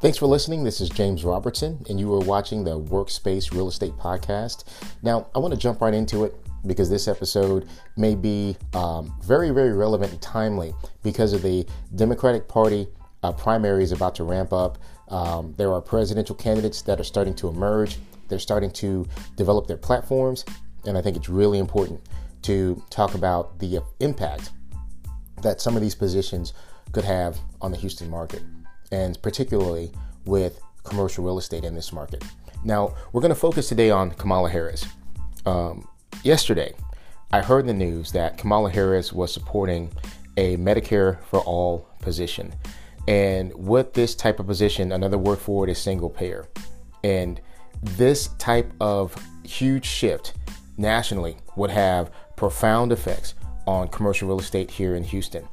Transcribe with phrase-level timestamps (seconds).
[0.00, 0.62] Thanks for listening.
[0.62, 4.62] This is James Robertson, and you are watching the Workspace Real Estate Podcast.
[5.02, 6.36] Now, I want to jump right into it
[6.68, 11.66] because this episode may be um, very, very relevant and timely because of the
[11.96, 12.86] Democratic Party
[13.24, 14.78] uh, primaries about to ramp up.
[15.08, 19.76] Um, there are presidential candidates that are starting to emerge, they're starting to develop their
[19.76, 20.44] platforms,
[20.86, 22.00] and I think it's really important
[22.42, 24.50] to talk about the impact
[25.42, 26.52] that some of these positions
[26.92, 28.44] could have on the Houston market
[28.92, 29.92] and particularly
[30.24, 32.24] with commercial real estate in this market.
[32.64, 34.86] Now, we're going to focus today on Kamala Harris.
[35.46, 35.88] Um,
[36.24, 36.74] yesterday,
[37.32, 39.90] I heard the news that Kamala Harris was supporting
[40.36, 42.54] a Medicare for all position.
[43.06, 46.46] And with this type of position, another word for it is single payer.
[47.04, 47.40] And
[47.82, 49.14] this type of
[49.44, 50.34] huge shift
[50.76, 53.34] nationally would have profound effects
[53.66, 55.46] on commercial real estate here in Houston.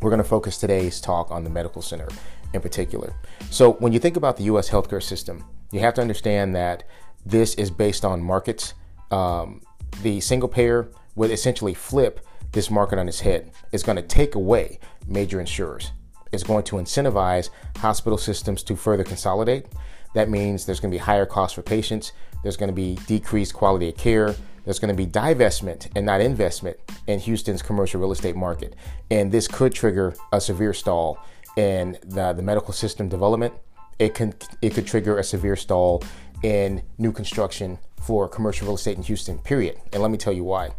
[0.00, 2.08] We're going to focus today's talk on the medical center
[2.54, 3.14] in particular.
[3.50, 6.84] So, when you think about the US healthcare system, you have to understand that
[7.26, 8.74] this is based on markets.
[9.10, 9.62] Um,
[10.02, 12.20] the single payer would essentially flip
[12.52, 13.50] this market on its head.
[13.72, 15.92] It's going to take away major insurers.
[16.32, 19.66] It's going to incentivize hospital systems to further consolidate.
[20.14, 22.12] That means there's going to be higher costs for patients.
[22.42, 24.34] There's going to be decreased quality of care.
[24.64, 28.74] There's going to be divestment and not investment in Houston's commercial real estate market.
[29.10, 31.18] And this could trigger a severe stall
[31.58, 33.52] in the, the medical system development,
[33.98, 36.04] it can it could trigger a severe stall
[36.44, 39.76] in new construction for commercial real estate in Houston, period.
[39.92, 40.70] And let me tell you why.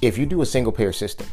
[0.00, 1.26] If you do a single payer system,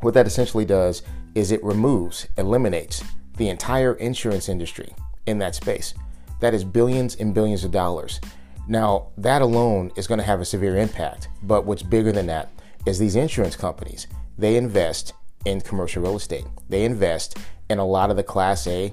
[0.00, 1.02] what that essentially does
[1.34, 3.02] is it removes, eliminates
[3.36, 4.94] the entire insurance industry
[5.26, 5.92] in that space.
[6.38, 8.20] That is billions and billions of dollars.
[8.68, 11.28] Now, that alone is going to have a severe impact.
[11.42, 12.52] But what's bigger than that
[12.86, 14.06] is these insurance companies,
[14.38, 16.44] they invest in commercial real estate.
[16.68, 17.38] They invest
[17.70, 18.92] in a lot of the Class A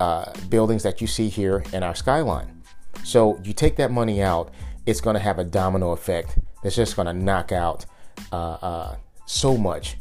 [0.00, 2.62] uh, buildings that you see here in our skyline.
[3.04, 4.52] So you take that money out,
[4.86, 7.86] it's going to have a domino effect that's just going to knock out
[8.32, 8.96] uh, uh,
[9.26, 9.96] so much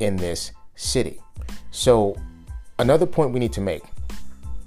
[0.00, 1.20] in this city.
[1.70, 2.16] So
[2.78, 3.82] another point we need to make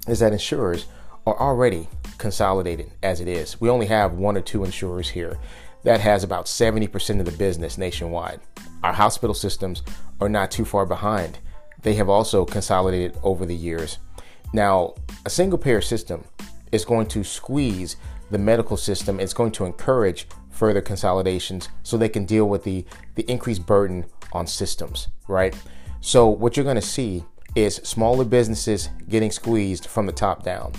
[0.08, 0.86] is that insurers
[1.26, 1.88] are already
[2.18, 3.60] consolidated as it is.
[3.60, 5.38] We only have one or two insurers here
[5.82, 8.40] that has about 70% of the business nationwide.
[8.82, 9.82] Our hospital systems
[10.20, 11.38] are not too far behind
[11.86, 13.98] they have also consolidated over the years.
[14.52, 14.94] Now,
[15.24, 16.24] a single payer system
[16.72, 17.94] is going to squeeze
[18.28, 19.20] the medical system.
[19.20, 22.84] It's going to encourage further consolidations so they can deal with the,
[23.14, 25.54] the increased burden on systems, right?
[26.00, 30.72] So, what you're going to see is smaller businesses getting squeezed from the top down.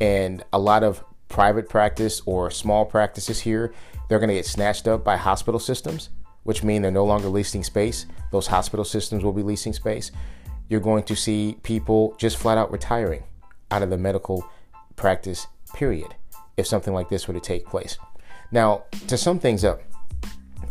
[0.00, 3.74] And a lot of private practice or small practices here,
[4.08, 6.08] they're going to get snatched up by hospital systems,
[6.48, 8.06] which mean they're no longer leasing space.
[8.32, 10.10] Those hospital systems will be leasing space
[10.68, 13.24] you're going to see people just flat out retiring
[13.70, 14.48] out of the medical
[14.96, 16.14] practice, period,
[16.56, 17.98] if something like this were to take place.
[18.50, 19.80] Now, to sum things up,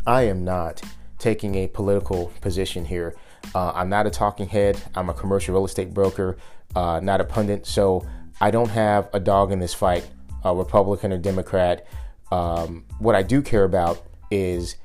[0.05, 0.81] I am not
[1.19, 3.15] taking a political position here.
[3.55, 4.81] Uh, I'm not a talking head.
[4.95, 6.37] I'm a commercial real estate broker,
[6.75, 7.65] uh, not a pundit.
[7.65, 8.07] So
[8.39, 10.07] I don't have a dog in this fight,
[10.43, 11.85] a Republican or Democrat.
[12.31, 14.75] Um, what I do care about is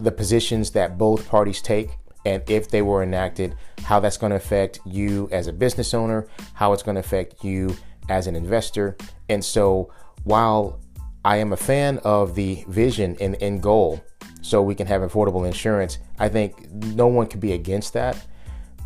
[0.00, 3.54] the positions that both parties take and if they were enacted,
[3.84, 7.44] how that's going to affect you as a business owner, how it's going to affect
[7.44, 7.76] you
[8.08, 8.96] as an investor.
[9.28, 9.92] And so,
[10.24, 10.80] while
[11.24, 14.02] I am a fan of the vision and end goal,
[14.42, 18.26] so we can have affordable insurance, I think no one could be against that.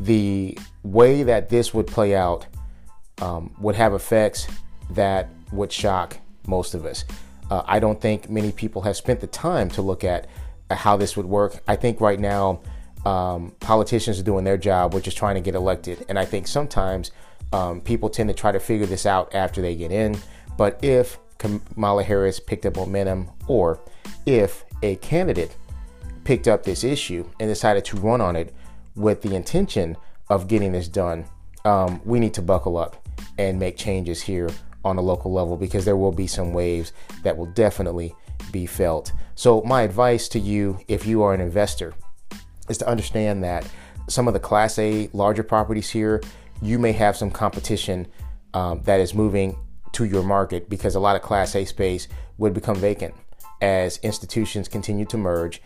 [0.00, 2.47] The way that this would play out
[3.22, 4.49] um, would have effects
[4.91, 7.05] that would shock most of us.
[7.50, 10.27] Uh, I don't think many people have spent the time to look at
[10.70, 11.60] how this would work.
[11.66, 12.60] I think right now,
[13.04, 16.04] um, politicians are doing their job, which is trying to get elected.
[16.08, 17.12] And I think sometimes
[17.53, 20.19] um, people tend to try to figure this out after they get in.
[20.56, 23.80] But if Kamala Harris picked up momentum, or
[24.26, 25.56] if a candidate
[26.25, 28.54] picked up this issue and decided to run on it
[28.95, 29.97] with the intention
[30.28, 31.24] of getting this done,
[31.65, 33.09] um, we need to buckle up
[33.39, 34.50] and make changes here
[34.84, 36.92] on a local level because there will be some waves
[37.22, 38.15] that will definitely
[38.53, 39.13] be felt.
[39.34, 41.95] So, my advice to you, if you are an investor,
[42.69, 43.66] is to understand that
[44.09, 46.21] some of the Class A larger properties here,
[46.60, 48.07] you may have some competition
[48.54, 49.57] um, that is moving
[49.92, 52.09] to your market because a lot of Class A space
[52.39, 53.15] would become vacant
[53.60, 55.63] as institutions continue to merge,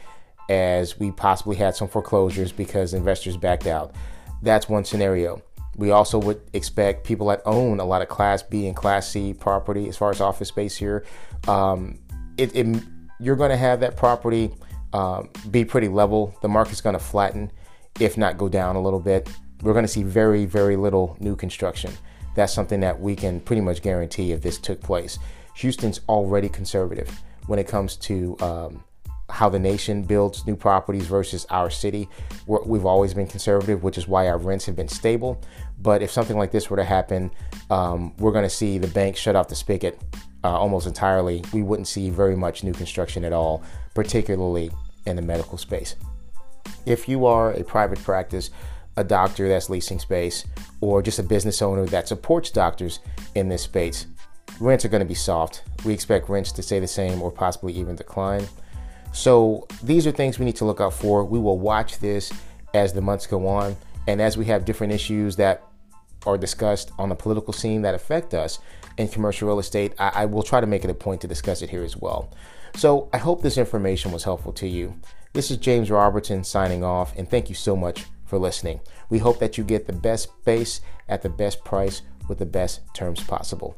[0.49, 3.94] as we possibly had some foreclosures because investors backed out.
[4.43, 5.43] That's one scenario.
[5.77, 9.35] We also would expect people that own a lot of Class B and Class C
[9.35, 11.05] property, as far as office space here,
[11.49, 11.99] um,
[12.36, 12.82] it, it,
[13.20, 14.52] you're going to have that property
[14.92, 16.36] uh, be pretty level.
[16.42, 17.50] The market's going to flatten,
[18.00, 19.28] if not go down a little bit.
[19.62, 21.92] We're going to see very, very little new construction.
[22.34, 25.19] That's something that we can pretty much guarantee if this took place.
[25.56, 27.10] Houston's already conservative
[27.46, 28.84] when it comes to um,
[29.31, 32.08] how the nation builds new properties versus our city.
[32.46, 35.40] we have always been conservative, which is why our rents have been stable.
[35.81, 37.31] But if something like this were to happen,
[37.70, 40.00] um, we're going to see the bank shut off the spigot
[40.44, 41.43] uh, almost entirely.
[41.52, 43.62] We wouldn't see very much new construction at all,
[43.94, 44.70] particularly
[45.06, 45.96] in the medical space.
[46.87, 48.50] If you are a private practice,
[48.96, 50.44] a doctor that's leasing space,
[50.81, 53.00] or just a business owner that supports doctors
[53.35, 54.06] in this space,
[54.61, 55.62] rents are going to be soft.
[55.85, 58.46] We expect rents to stay the same or possibly even decline.
[59.12, 61.25] So these are things we need to look out for.
[61.25, 62.32] We will watch this
[62.75, 63.76] as the months go on
[64.06, 65.62] and as we have different issues that
[66.26, 68.59] are discussed on the political scene that affect us
[68.97, 71.62] in commercial real estate, I, I will try to make it a point to discuss
[71.62, 72.31] it here as well.
[72.76, 74.94] So I hope this information was helpful to you.
[75.32, 78.81] This is James Robertson signing off, and thank you so much for listening.
[79.11, 82.81] We hope that you get the best space at the best price with the best
[82.94, 83.77] terms possible.